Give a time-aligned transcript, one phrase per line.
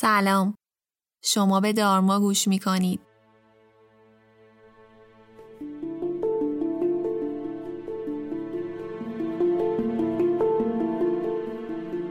[0.00, 0.54] سلام
[1.24, 3.00] شما به دارما گوش می کنید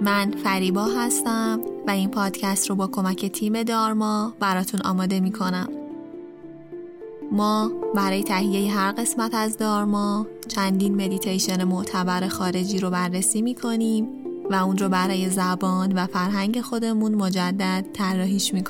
[0.02, 5.70] من فریبا هستم و این پادکست رو با کمک تیم دارما براتون آماده می کنم.
[7.32, 14.21] ما برای تهیه هر قسمت از دارما چندین مدیتیشن معتبر خارجی رو بررسی می کنیم
[14.52, 18.64] و اون رو برای زبان و فرهنگ خودمون مجدد طراحیش می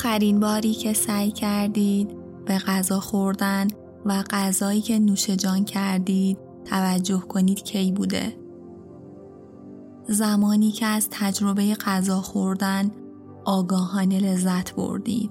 [0.00, 3.68] آخرین باری که سعی کردید به غذا خوردن
[4.06, 8.36] و غذایی که نوش جان کردید توجه کنید کی بوده؟
[10.08, 12.90] زمانی که از تجربه غذا خوردن
[13.44, 15.30] آگاهانه لذت بردید.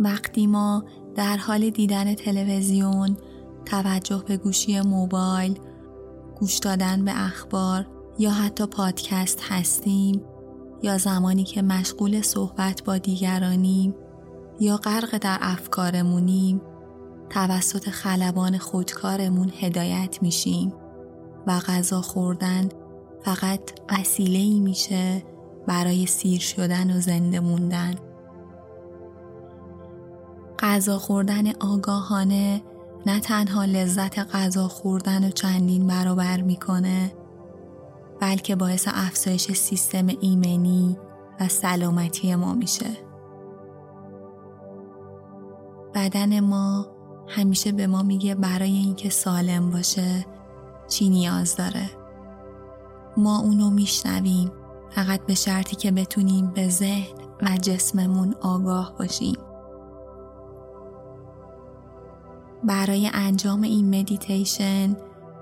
[0.00, 0.84] وقتی ما
[1.14, 3.16] در حال دیدن تلویزیون
[3.64, 5.58] توجه به گوشی موبایل
[6.40, 7.86] گوش دادن به اخبار
[8.18, 10.22] یا حتی پادکست هستیم
[10.82, 13.94] یا زمانی که مشغول صحبت با دیگرانیم
[14.60, 16.60] یا غرق در افکارمونیم
[17.30, 20.72] توسط خلبان خودکارمون هدایت میشیم
[21.46, 22.68] و غذا خوردن
[23.22, 23.60] فقط
[23.92, 25.22] وسیله ای میشه
[25.66, 27.94] برای سیر شدن و زنده موندن.
[30.58, 32.62] غذا خوردن آگاهانه
[33.06, 37.12] نه تنها لذت غذا خوردن و چندین برابر می‌کنه
[38.20, 40.98] بلکه باعث افزایش سیستم ایمنی
[41.40, 42.90] و سلامتی ما میشه.
[45.94, 46.86] بدن ما
[47.28, 50.26] همیشه به ما میگه برای اینکه سالم باشه
[50.88, 51.90] چی نیاز داره.
[53.16, 54.52] ما اونو میشنویم
[54.90, 59.36] فقط به شرطی که بتونیم به ذهن و جسممون آگاه باشیم.
[62.64, 64.96] برای انجام این مدیتیشن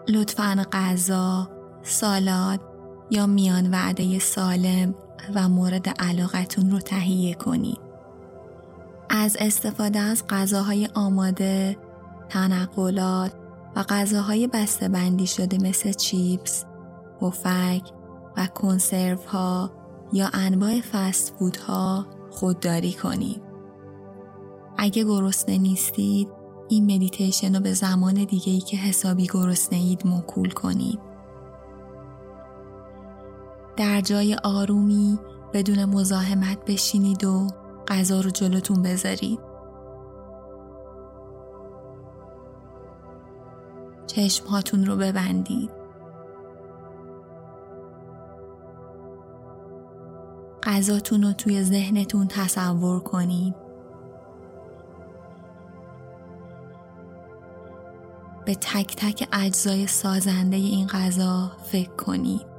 [0.09, 1.49] لطفا غذا
[1.84, 2.61] سالاد
[3.11, 4.95] یا میان وعده سالم
[5.34, 7.78] و مورد علاقتون رو تهیه کنید.
[9.11, 11.77] از استفاده از غذاهای آماده،
[12.28, 13.33] تنقلات
[13.77, 16.65] و غذاهای بسته بندی شده مثل چیپس،
[17.21, 17.83] پفک
[18.37, 19.71] و کنسرو ها
[20.12, 23.43] یا انواع فست فود ها خودداری کنید.
[24.78, 26.28] اگه گرسنه نیستید،
[26.69, 31.14] این مدیتیشن رو به زمان دیگه ای که حسابی گرسنه اید موکول کنید.
[33.77, 35.19] در جای آرومی
[35.53, 37.47] بدون مزاحمت بشینید و
[37.89, 39.41] غذا رو جلوتون بذارید.
[44.07, 45.71] چشمهاتون رو ببندید.
[50.62, 53.55] غذاتون رو توی ذهنتون تصور کنید.
[58.44, 62.54] به تک تک اجزای سازنده این غذا فکر کنید.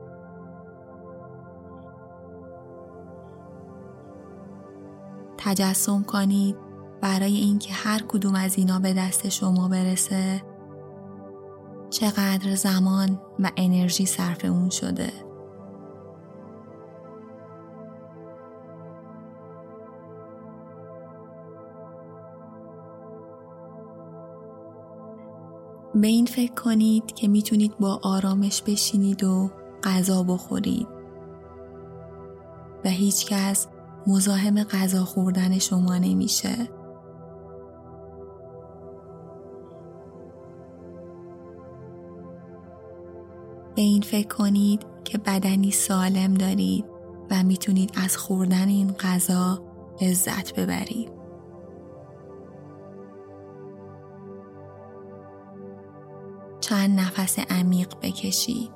[5.46, 6.56] تجسم کنید
[7.02, 10.42] برای اینکه هر کدوم از اینا به دست شما برسه.
[11.90, 15.10] چقدر زمان و انرژی صرف اون شده.
[25.96, 29.52] به این فکر کنید که می‌تونید با آرامش بشینید و
[29.84, 30.88] غذا بخورید.
[32.86, 33.68] و هیچ کس
[34.08, 36.56] مزاحم غذا خوردن شما نمیشه
[43.76, 46.86] به این فکر کنید که بدنی سالم دارید
[47.32, 49.62] و می‌تونید از خوردن این غذا
[50.02, 51.12] لذت ببرید.
[56.60, 58.75] چند نفس عمیق بکشید.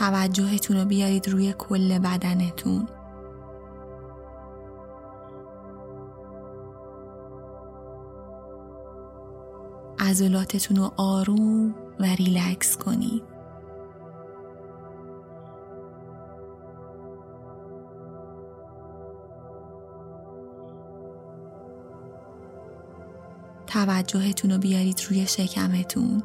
[0.00, 2.88] توجهتون رو بیارید روی کل بدنتون.
[9.98, 13.22] عضلاتتون رو آروم و ریلکس کنید.
[23.66, 26.22] توجهتون رو بیارید روی شکمتون.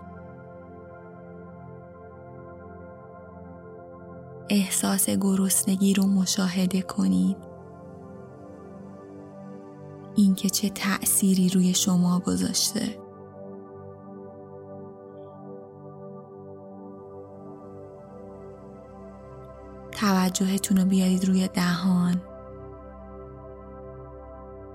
[4.56, 7.38] احساس گرسنگی رو مشاهده کنید.
[10.16, 13.00] اینکه چه تأثیری روی شما گذاشته.
[19.92, 22.22] توجهتون رو بیارید روی دهان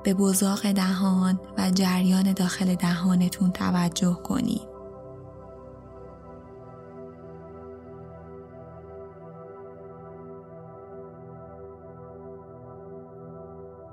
[0.04, 4.69] به بزاق دهان و جریان داخل دهانتون توجه کنید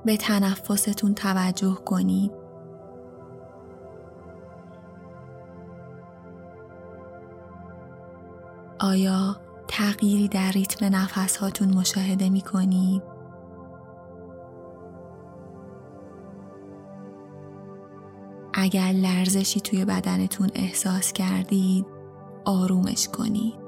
[0.08, 2.32] به تنفستون توجه کنید
[8.80, 9.38] آیا
[9.68, 13.04] تغییری در ریتم نفس هاتون مشاهده می کنید؟
[18.54, 21.86] اگر لرزشی توی بدنتون احساس کردید
[22.46, 23.67] آرومش کنید.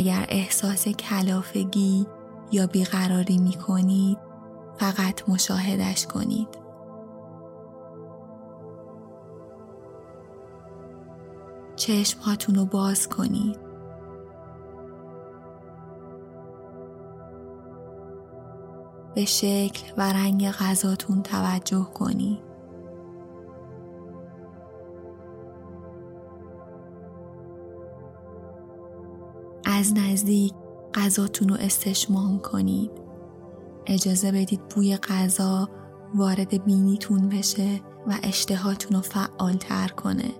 [0.00, 2.06] اگر احساس کلافگی
[2.52, 4.18] یا بیقراری می کنید
[4.76, 6.48] فقط مشاهدش کنید.
[11.76, 13.58] چشمهاتون رو باز کنید.
[19.14, 22.49] به شکل و رنگ غذاتون توجه کنید.
[29.80, 30.52] از نزدیک
[30.94, 32.90] غذاتون رو استشمام کنید.
[33.86, 35.68] اجازه بدید بوی غذا
[36.14, 40.30] وارد بینیتون بشه و اشتهاتون رو فعالتر کنه.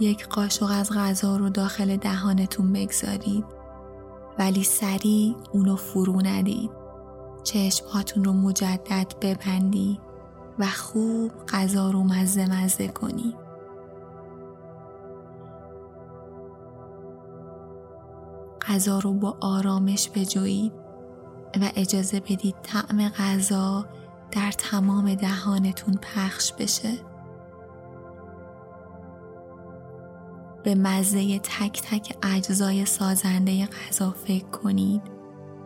[0.00, 3.44] یک قاشق از غذا رو داخل دهانتون بگذارید
[4.38, 6.70] ولی سریع اونو فرو ندید
[7.42, 10.07] چشمهاتون رو مجدد ببندید
[10.58, 13.34] و خوب غذا رو مزه مزه کنید
[18.68, 20.72] غذا رو با آرامش بجویید
[21.60, 23.86] و اجازه بدید طعم غذا
[24.30, 26.92] در تمام دهانتون پخش بشه
[30.64, 35.02] به مزه تک تک اجزای سازنده غذا فکر کنید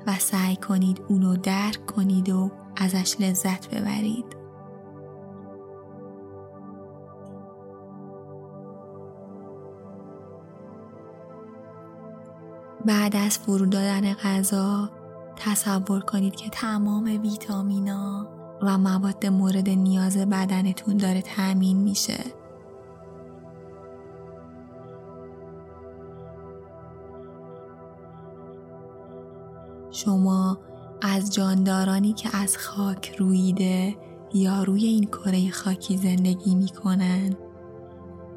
[0.06, 4.41] و سعی کنید اونو درک کنید و ازش لذت ببرید.
[12.86, 14.90] بعد از فرو دادن غذا
[15.36, 18.28] تصور کنید که تمام ویتامینا
[18.62, 22.24] و مواد مورد نیاز بدنتون داره تأمین میشه.
[29.90, 30.58] شما
[31.02, 33.96] از جاندارانی که از خاک رویده
[34.34, 37.36] یا روی این کره خاکی زندگی می‌کنن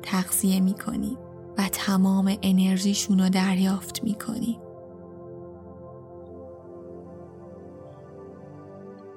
[0.02, 1.18] تغذیه می‌کنی
[1.72, 4.60] تمام انرژیشون رو دریافت می‌کنی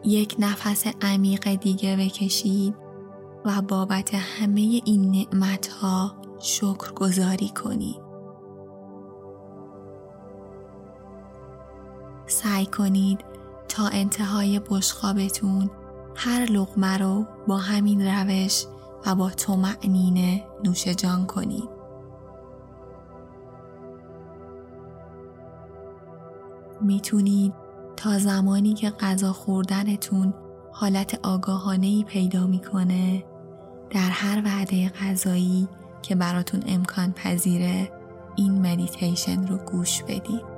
[0.04, 2.74] یک نفس عمیق دیگه بکشید
[3.44, 8.08] و بابت همه این نعمت ها شکر گذاری کنید
[12.26, 13.24] سعی کنید
[13.68, 15.70] تا انتهای بشقابتون
[16.16, 18.64] هر لغمه رو با همین روش
[19.06, 21.77] و با معنینه نوش جان کنید.
[26.88, 27.52] می‌تونید
[27.96, 30.34] تا زمانی که غذا خوردنتون
[30.72, 33.24] حالت آگاهانه پیدا می‌کنه
[33.90, 35.68] در هر وعده غذایی
[36.02, 37.92] که براتون امکان پذیره
[38.36, 40.57] این مدیتیشن رو گوش بدید.